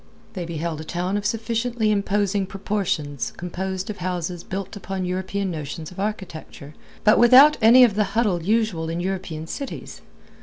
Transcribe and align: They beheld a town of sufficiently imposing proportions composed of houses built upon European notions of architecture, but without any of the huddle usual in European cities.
They 0.33 0.45
beheld 0.45 0.81
a 0.81 0.83
town 0.83 1.15
of 1.15 1.27
sufficiently 1.27 1.91
imposing 1.91 2.47
proportions 2.47 3.33
composed 3.37 3.87
of 3.91 3.97
houses 3.97 4.43
built 4.43 4.75
upon 4.75 5.05
European 5.05 5.51
notions 5.51 5.91
of 5.91 5.99
architecture, 5.99 6.73
but 7.03 7.19
without 7.19 7.55
any 7.61 7.83
of 7.83 7.93
the 7.93 8.03
huddle 8.17 8.41
usual 8.41 8.89
in 8.89 8.99
European 8.99 9.45
cities. 9.45 10.01